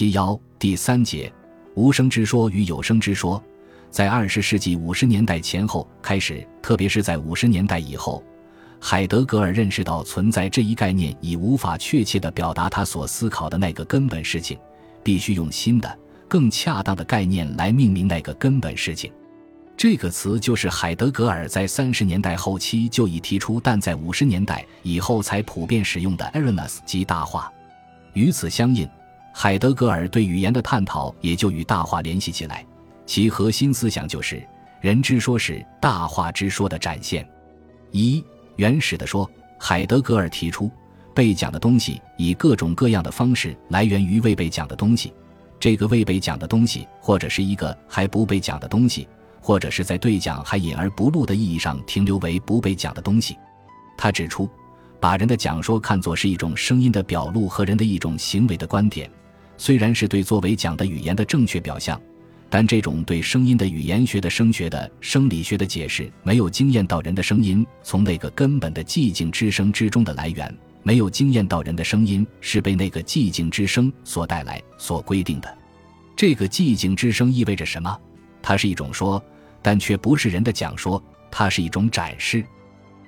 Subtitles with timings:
[0.00, 1.30] 七幺第三节，
[1.74, 3.44] 无声之说与有声之说，
[3.90, 8.24] 在二十世纪五十年代前后开始，特别是在五十年代以后，
[8.80, 14.58] 海德格尔认识到存在这一概念已无法确切地表达他所思考的那个根本事情，
[15.04, 19.12] 必须用新的、更恰当的概念来命名那个根本事情。
[19.76, 27.52] 这个词就是海德格尔在三十年代后期就已提出，但在五十年代以后才普遍使用的 “Eramus” 即大话。
[28.14, 28.88] 与此相应，
[29.32, 32.64] 海德格尔对语言的探讨也就与大话联系起来。
[33.06, 34.42] 其核心思想就是
[34.80, 37.28] 人之说是大话之说的展现。
[37.90, 38.24] 一
[38.56, 40.70] 原始的说，海德格尔提出，
[41.14, 45.12] 被讲的东西以各种各样的方式来源于未被讲的东西。
[45.58, 49.08] 这个未被讲的东西，或者是一个还不被讲的东西。
[49.42, 53.38] 或者是在对讲还隐而不露的意义上停留为不被讲的东西。
[53.96, 54.46] 他指出，
[55.00, 59.10] 把人的讲说看作是一种声音的表露和人的一种行为的观点，
[59.60, 62.00] 虽然是对作为讲的语言的正确表象，
[62.48, 70.50] 但这种对声音的语言学的声学的生理学的解释，没有经验到人的声音从那个根本的寂静之声之中的来源，
[70.82, 75.58] 没有经验到人的声音是被那个寂静之声所带来、所规定的。
[76.16, 77.94] 这个寂静之声意味着什么？
[78.40, 79.22] 它是一种说，
[79.60, 82.42] 但却不是人的讲说，它是一种展示。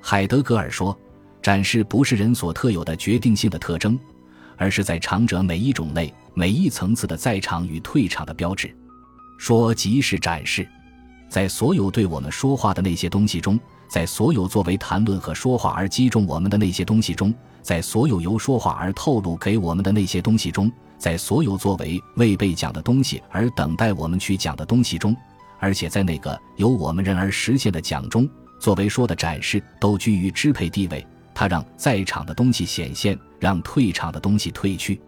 [0.02, 0.94] 海德格尔说，
[1.40, 3.98] 展示不是人所特有的决定性的特征，
[4.56, 8.74] 而是在长者每一种类、每一层次的在场与退场的标志。
[9.38, 10.66] 说即是展示，
[11.28, 20.70] 在所有对我们说话的那些东西中，在所有作为谈论和说话而击中我们的那些东西中，在所有由说话而透露给我们的那些东西中。
[20.98, 25.16] 在所有作为未被讲的东西而等待我们去讲的东西中，
[25.58, 28.28] 而且在那个由我们人而实现的讲中，
[28.60, 31.04] 作为说的展示都居于支配地位。
[31.34, 35.00] 它让在场的东西显现，让退场的东西退去。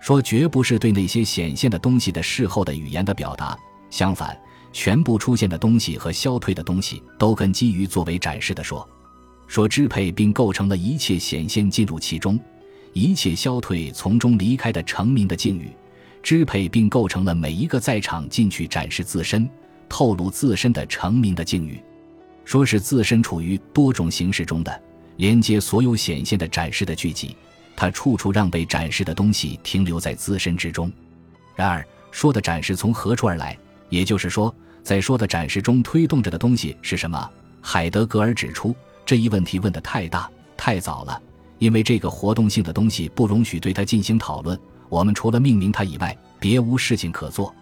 [0.00, 3.58] 说绝不是对那些显现的东西的事后的语言的表达，
[3.90, 4.38] 相反，
[4.72, 8.88] 全部出现的东西和消退的东西都根基于作为展示的说。
[9.46, 12.38] 说支配并构成了一切显现进入其中。
[12.92, 15.70] 一切消退从中离开的成名的境遇，
[16.22, 19.48] 支配并构成了每一个在场进去展示自身、
[19.88, 21.80] 透露自身的成名的境遇。
[22.44, 24.82] 说是自身处于多种形式中的
[25.20, 27.36] 连接所有显现的展示的聚集，
[27.76, 30.90] 它处处让被展示的东西停留在自身之中。
[31.54, 33.54] 然而，说的展示从何处而来？
[33.90, 37.30] 也就是说，在说的展示中推动着的东西是什么？
[37.60, 40.26] 海德格尔指出，这一问题问得太大、
[40.56, 41.20] 太早了。
[41.58, 44.58] 因为这个活动性的东西不容许对它进行讨论，
[44.88, 47.54] 我们除了命名它以外，别无事情可做。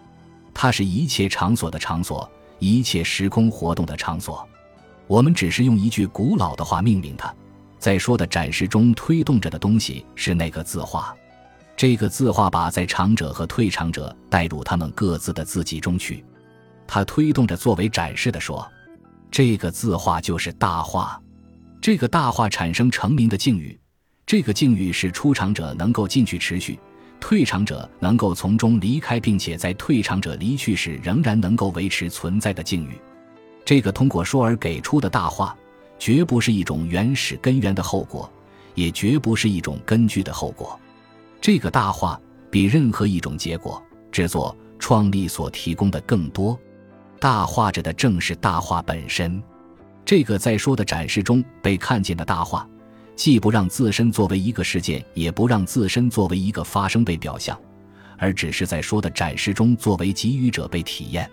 [0.53, 4.47] 它是一切场所的场所，一切时空活动的场所。
[5.07, 7.35] 我们只是用一句古老的话命名它。
[7.79, 11.15] 在说的展示中推动着的东西是那个字画，
[11.77, 16.23] 这个字画把在场者和退场者带入他们各自的自己中去。
[16.85, 18.69] 它推动着作为展示的说，
[19.31, 21.19] 这个字画就是大话。
[21.81, 23.79] 这个大话产生成名的境遇。
[24.25, 26.77] 这个境遇是出场者能够进去持续，
[27.19, 32.99] 退场者能够从中离开，并且在退场者离去时仍然能够维持存在的境遇。
[33.63, 35.55] 这个通过说而给出的大话，
[35.99, 38.31] 绝不是一种原始根源的后果，
[38.73, 40.79] 也绝不是一种根据的后果。
[41.39, 43.79] 这个大话比任何一种结果、
[44.11, 46.57] 制作、创立所提供的更多。
[47.19, 49.43] 大话着的正是大话本身。
[50.05, 52.67] 这个在说的展示中被看见的大话。
[53.15, 57.59] 既不让自身作为一个事件，也不让自身作为一个发生被表象，
[58.17, 61.29] 而只是在说的展示中作为给予者被体验，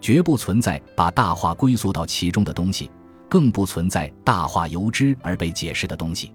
[0.00, 2.88] 绝不存在把大话归宿到其中的东西，
[3.28, 6.32] 更不存在大话由之而被解释的东西。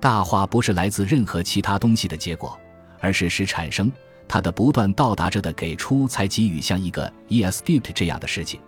[0.00, 2.58] 大话不是来自任何其他东西的结果，
[3.00, 3.90] 而是使产生
[4.28, 8.60] 它的不断到达着的给出才给予像一个 escape 这样的事情。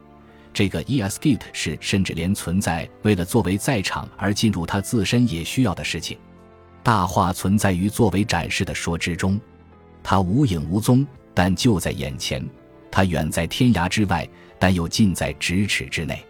[0.54, 6.16] 这个 escape 是甚至连存在为了作为在场而进入他自身也需要的事情。
[6.82, 9.38] 大话存在于作为展示的说之中，
[10.02, 12.40] 它无影无踪，但就在眼前；
[12.90, 14.26] 它远在天涯之外，
[14.58, 16.24] 但又近在咫尺之内。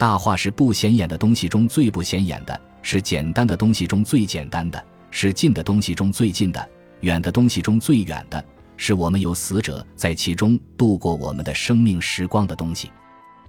[0.00, 6.68] 大话是不显眼的东西中最不显眼的，是简单的东西中最简单的，是近的东西中最近的，
[7.00, 8.42] 远的东西中最远的，
[8.78, 12.90] 是我们有死者在其中度过我们的生命时光的东西。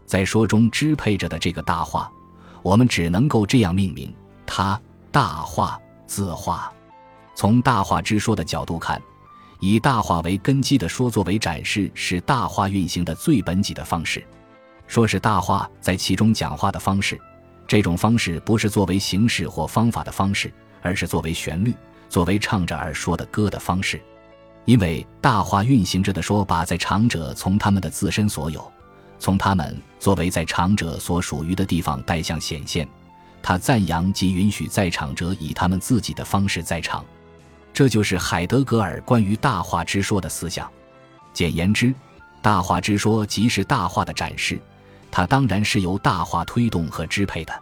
[0.05, 2.11] 在说中支配着的这个大话，
[2.61, 4.13] 我们只能够这样命名
[4.45, 4.77] 它：
[5.09, 6.69] 大话字话。
[7.33, 9.01] 从大话之说的角度看，
[9.61, 14.21] 以大话为根基的说作为展示，是大话运行的最本己的方式。
[14.91, 17.17] 说是大话在其中讲话的方式，
[17.65, 21.73] 这种方式不是作为形式或方法的方式，而是作为旋律、
[22.09, 24.01] 作为唱着而说的歌的方式。
[24.65, 28.69] 因为大话运行着的说，把在场者从他们的自身所有，
[29.17, 32.85] 从他们作为在场者所属于的地方带向显现。
[33.41, 37.05] 他赞扬及允许在场者以他们自己的方式在场，
[37.71, 40.69] 这就是海德格尔关于大话之说的思想。
[41.31, 41.93] 简言之，
[42.41, 44.61] 大话之说即是大话的展示，
[45.11, 47.53] 它当然是由大化推动和支配的。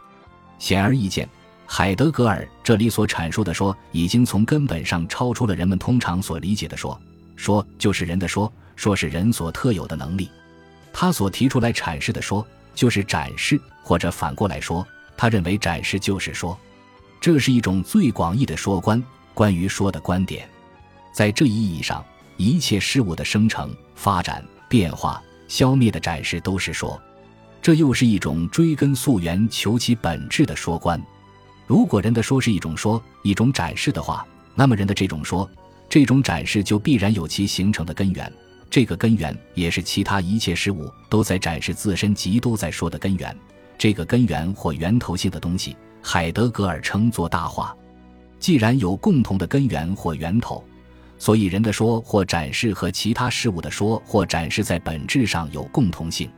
[0.59, 1.27] 显而易见，
[1.65, 6.99] 海德格尔这里所阐述的说，已经从根本上超出了人们通常所理解的说。
[7.35, 10.29] 说就是人的说，说是人所特有的能力。
[10.91, 14.85] 他所提出来阐释的说，就是展示，或者反过来说。
[15.15, 16.57] 他认为展示就是说，
[17.21, 19.01] 这是一种最广义的说观，
[19.33, 20.49] 关于说的观点。
[21.13, 22.03] 在这一意义上，
[22.37, 27.01] 一切事物的生成、发展、变化、消灭的展示都是说。
[27.61, 31.01] 这又是一种追根溯源、求其本质的说观。
[31.67, 34.25] 如果人的说是一种说、一种展示的话，
[34.55, 35.49] 那么人的这种说、
[35.87, 38.31] 这种展示就必然有其形成的根源。
[38.69, 43.35] 这个根源也是其他一切事物都在展示自身及都在说的根源。
[43.77, 47.75] 这个根源或源头性的东西，海德格尔称作大化。
[48.39, 50.63] 既然有共同的根源或源头，
[51.17, 56.29] 所以人的说或展示和其他事物的说或展示在本质上有共同性。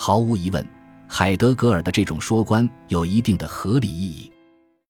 [0.00, 0.64] 毫无疑问，
[1.08, 4.32] 海德格尔的这种说观有一定的合理意义。